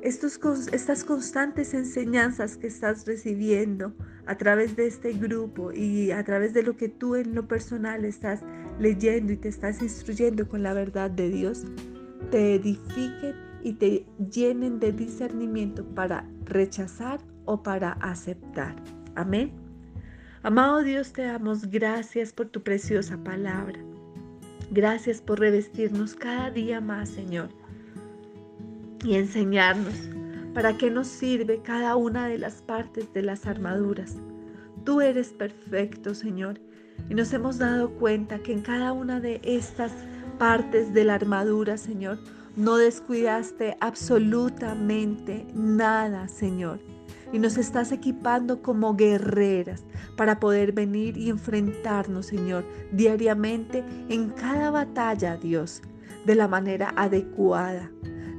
estos, 0.00 0.40
estas 0.72 1.04
constantes 1.04 1.74
enseñanzas 1.74 2.56
que 2.56 2.68
estás 2.68 3.06
recibiendo 3.06 3.94
a 4.24 4.38
través 4.38 4.74
de 4.74 4.86
este 4.86 5.12
grupo 5.12 5.70
y 5.72 6.12
a 6.12 6.24
través 6.24 6.54
de 6.54 6.62
lo 6.62 6.78
que 6.78 6.88
tú 6.88 7.14
en 7.14 7.34
lo 7.34 7.46
personal 7.46 8.06
estás 8.06 8.40
leyendo 8.78 9.32
y 9.32 9.36
te 9.36 9.48
estás 9.48 9.82
instruyendo 9.82 10.48
con 10.48 10.62
la 10.62 10.72
verdad 10.72 11.10
de 11.10 11.28
Dios, 11.28 11.64
te 12.30 12.54
edifiquen 12.54 13.51
y 13.62 13.74
te 13.74 14.06
llenen 14.30 14.80
de 14.80 14.92
discernimiento 14.92 15.84
para 15.94 16.28
rechazar 16.44 17.20
o 17.44 17.62
para 17.62 17.92
aceptar. 17.94 18.74
Amén. 19.14 19.52
Amado 20.42 20.82
Dios, 20.82 21.12
te 21.12 21.22
damos 21.22 21.70
gracias 21.70 22.32
por 22.32 22.48
tu 22.48 22.62
preciosa 22.62 23.16
palabra. 23.22 23.78
Gracias 24.70 25.20
por 25.20 25.38
revestirnos 25.38 26.14
cada 26.14 26.50
día 26.50 26.80
más, 26.80 27.10
Señor, 27.10 27.50
y 29.04 29.14
enseñarnos 29.14 30.08
¿Para 30.54 30.76
qué 30.76 30.90
nos 30.90 31.06
sirve 31.06 31.62
cada 31.62 31.96
una 31.96 32.28
de 32.28 32.36
las 32.36 32.60
partes 32.60 33.10
de 33.14 33.22
las 33.22 33.46
armaduras? 33.46 34.16
Tú 34.84 35.00
eres 35.00 35.28
perfecto, 35.28 36.14
Señor, 36.14 36.60
y 37.08 37.14
nos 37.14 37.32
hemos 37.32 37.56
dado 37.56 37.92
cuenta 37.92 38.38
que 38.40 38.52
en 38.52 38.60
cada 38.60 38.92
una 38.92 39.18
de 39.18 39.40
estas 39.44 39.92
partes 40.38 40.92
de 40.92 41.04
la 41.04 41.14
armadura, 41.14 41.78
Señor, 41.78 42.18
no 42.56 42.76
descuidaste 42.76 43.76
absolutamente 43.80 45.46
nada, 45.54 46.28
Señor. 46.28 46.80
Y 47.32 47.38
nos 47.38 47.56
estás 47.56 47.92
equipando 47.92 48.60
como 48.60 48.94
guerreras 48.94 49.84
para 50.16 50.38
poder 50.38 50.72
venir 50.72 51.16
y 51.16 51.30
enfrentarnos, 51.30 52.26
Señor, 52.26 52.64
diariamente 52.92 53.84
en 54.08 54.30
cada 54.30 54.70
batalla, 54.70 55.36
Dios, 55.36 55.80
de 56.26 56.34
la 56.34 56.46
manera 56.46 56.92
adecuada 56.96 57.90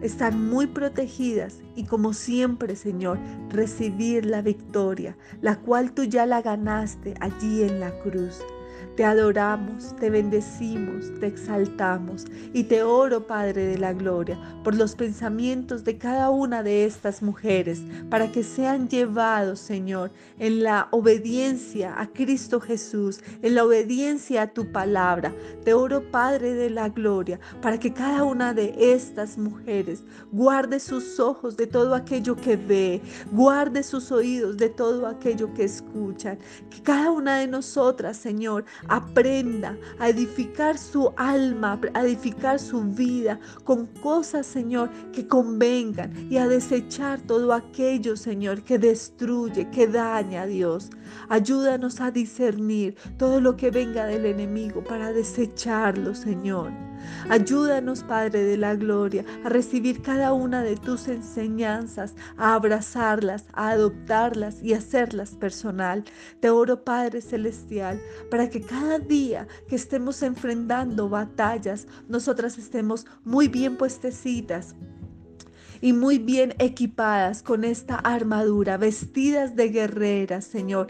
están 0.04 0.50
muy 0.50 0.68
protegidas 0.68 1.62
y 1.76 1.86
como 1.86 2.14
siempre, 2.14 2.76
Señor, 2.76 3.18
recibir 3.50 4.26
la 4.26 4.42
victoria, 4.42 5.18
la 5.42 5.56
cual 5.56 5.94
tú 5.94 6.04
ya 6.04 6.26
la 6.26 6.42
ganaste 6.42 7.14
allí 7.22 7.64
en 7.64 7.80
la 7.80 7.98
cruz. 8.02 8.42
Te 8.96 9.04
adoramos, 9.04 9.96
te 10.00 10.12
bendecimos, 10.12 11.12
te 11.20 11.26
exaltamos 11.26 12.26
y 12.54 12.66
te 12.66 12.84
oro, 12.84 13.26
Padre 13.26 13.66
de 13.66 13.80
la 13.80 13.92
Gloria, 13.92 14.40
por 14.64 14.76
los 14.76 14.94
pensamientos 14.94 15.84
de 15.84 15.98
cada 15.98 16.30
una 16.30 16.62
de 16.62 16.86
estas 16.86 17.24
mujeres, 17.24 17.82
para 18.12 18.32
que 18.32 18.44
sean 18.44 18.88
llevados, 18.90 19.60
Señor, 19.60 20.12
en 20.38 20.62
la 20.62 20.90
obediencia 20.92 22.00
a 22.00 22.06
Cristo 22.06 22.60
Jesús, 22.60 23.20
en 23.42 23.56
la 23.56 23.66
obediencia 23.66 24.44
a 24.44 24.54
tu 24.54 24.72
palabra. 24.72 25.34
Te 25.64 25.74
oro, 25.74 26.12
Padre 26.12 26.54
de 26.54 26.70
la 26.70 26.90
Gloria, 26.90 27.40
para 27.64 27.80
que 27.80 27.94
cada 27.94 28.24
una 28.24 28.54
de 28.54 28.76
estas 28.78 29.40
mujeres 29.40 30.04
guarde 30.32 30.80
sus 30.80 31.20
ojos 31.20 31.58
de 31.58 31.66
todo 31.66 31.96
aquello 31.96 32.36
que 32.36 32.58
ve, 32.58 33.02
guarde 33.32 33.82
sus 33.82 34.12
oídos 34.12 34.58
de 34.58 34.70
todo 34.70 35.08
aquello 35.08 35.52
que 35.56 35.64
escuchan. 35.64 36.38
Que 36.70 36.84
cada 36.84 37.10
una 37.10 37.40
de 37.40 37.48
nosotras, 37.48 38.18
Señor, 38.18 38.66
aprenda 38.88 39.78
a 40.00 40.10
edificar 40.10 40.78
su 40.78 41.14
alma, 41.18 41.80
a 41.94 42.04
edificar 42.04 42.60
su 42.60 42.84
vida 42.84 43.40
con 43.64 43.88
cosas, 43.88 44.46
Señor, 44.46 44.90
que 45.12 45.28
convengan 45.28 46.12
y 46.30 46.38
a 46.38 46.48
desechar 46.48 47.20
todo 47.22 47.54
aquello, 47.54 48.16
Señor, 48.16 48.64
que 48.64 48.78
destruye, 48.78 49.70
que 49.70 49.88
daña, 49.88 50.46
Dios. 50.46 50.90
Ayúdanos 51.30 52.00
a 52.02 52.12
discernir 52.12 52.96
todo 53.18 53.40
lo 53.40 53.56
que 53.56 53.72
venga 53.72 54.06
del 54.06 54.26
enemigo 54.26 54.84
para 54.84 55.12
desecharlo, 55.12 56.16
Señor. 56.16 56.72
Ayúdanos, 57.30 58.04
Padre 58.04 58.44
de 58.44 58.58
la 58.58 58.76
Gloria, 58.76 59.24
a 59.44 59.50
recibir 59.50 60.02
cada 60.02 60.34
una 60.34 60.62
de 60.64 60.76
tus 60.76 61.08
enseñanzas, 61.08 62.14
a 62.38 62.54
abrazarlas, 62.56 63.46
a 63.54 63.70
adoptarlas 63.70 64.62
y 64.62 64.74
hacerlas 64.74 65.32
personal. 65.32 66.04
Te 66.40 66.50
oro, 66.50 66.84
Padre 66.84 67.22
Celestial, 67.22 68.02
para 68.30 68.50
que 68.50 68.62
cada 68.62 69.00
día 69.00 69.48
que 69.68 69.76
estemos 69.76 70.22
enfrentando 70.24 71.10
batallas, 71.10 71.88
nosotras 72.08 72.58
estemos 72.58 73.06
muy 73.24 73.48
bien 73.48 73.78
puestecitas 73.78 74.76
y 75.84 75.92
muy 75.92 76.18
bien 76.18 76.56
equipadas 76.60 77.44
con 77.44 77.66
esta 77.66 77.96
armadura, 77.96 78.78
vestidas 78.78 79.58
de 79.58 79.68
guerreras, 79.68 80.46
Señor. 80.46 80.88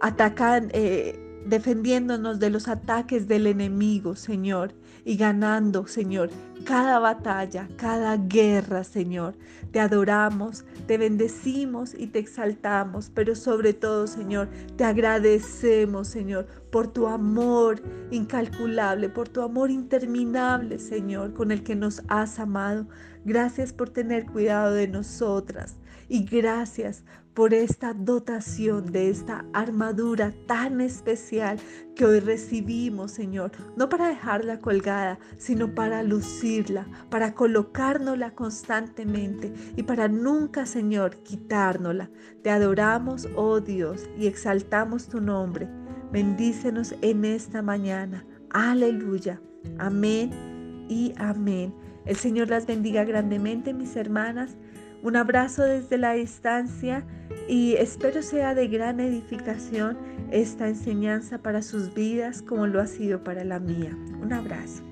Atacan, 0.00 0.70
eh, 0.72 1.42
defendiéndonos 1.46 2.38
de 2.38 2.50
los 2.50 2.68
ataques 2.68 3.26
del 3.26 3.48
enemigo, 3.48 4.14
Señor, 4.14 4.72
y 5.06 5.16
ganando, 5.16 5.86
Señor, 5.86 6.30
cada 6.64 6.98
batalla, 6.98 7.68
cada 7.76 8.16
guerra, 8.16 8.82
Señor. 8.82 9.34
Te 9.70 9.78
adoramos, 9.78 10.64
te 10.88 10.98
bendecimos 10.98 11.94
y 11.94 12.08
te 12.08 12.18
exaltamos, 12.18 13.12
pero 13.14 13.36
sobre 13.36 13.72
todo, 13.72 14.08
Señor, 14.08 14.48
te 14.76 14.82
agradecemos, 14.82 16.08
Señor, 16.08 16.46
por 16.72 16.88
tu 16.88 17.06
amor 17.06 17.80
incalculable, 18.10 19.08
por 19.08 19.28
tu 19.28 19.42
amor 19.42 19.70
interminable, 19.70 20.80
Señor, 20.80 21.34
con 21.34 21.52
el 21.52 21.62
que 21.62 21.76
nos 21.76 22.02
has 22.08 22.40
amado. 22.40 22.88
Gracias 23.24 23.72
por 23.72 23.90
tener 23.90 24.26
cuidado 24.26 24.74
de 24.74 24.88
nosotras 24.88 25.76
y 26.08 26.24
gracias 26.24 27.04
por 27.36 27.52
esta 27.52 27.92
dotación 27.92 28.90
de 28.92 29.10
esta 29.10 29.44
armadura 29.52 30.32
tan 30.46 30.80
especial 30.80 31.58
que 31.94 32.06
hoy 32.06 32.20
recibimos, 32.20 33.12
Señor, 33.12 33.52
no 33.76 33.90
para 33.90 34.08
dejarla 34.08 34.58
colgada, 34.58 35.18
sino 35.36 35.74
para 35.74 36.02
lucirla, 36.02 36.86
para 37.10 37.34
colocárnosla 37.34 38.30
constantemente 38.30 39.52
y 39.76 39.82
para 39.82 40.08
nunca, 40.08 40.64
Señor, 40.64 41.16
quitárnosla. 41.16 42.08
Te 42.42 42.48
adoramos, 42.48 43.28
oh 43.36 43.60
Dios, 43.60 44.08
y 44.18 44.28
exaltamos 44.28 45.08
tu 45.08 45.20
nombre. 45.20 45.68
Bendícenos 46.10 46.94
en 47.02 47.26
esta 47.26 47.60
mañana. 47.60 48.24
Aleluya. 48.48 49.42
Amén 49.76 50.86
y 50.88 51.12
amén. 51.18 51.74
El 52.06 52.16
Señor 52.16 52.48
las 52.48 52.66
bendiga 52.66 53.04
grandemente, 53.04 53.74
mis 53.74 53.94
hermanas. 53.94 54.56
Un 55.02 55.16
abrazo 55.16 55.62
desde 55.62 55.98
la 55.98 56.12
distancia 56.12 57.04
y 57.48 57.74
espero 57.74 58.22
sea 58.22 58.54
de 58.54 58.68
gran 58.68 59.00
edificación 59.00 59.96
esta 60.30 60.68
enseñanza 60.68 61.38
para 61.38 61.62
sus 61.62 61.94
vidas 61.94 62.42
como 62.42 62.66
lo 62.66 62.80
ha 62.80 62.86
sido 62.86 63.22
para 63.22 63.44
la 63.44 63.60
mía. 63.60 63.96
Un 64.20 64.32
abrazo. 64.32 64.82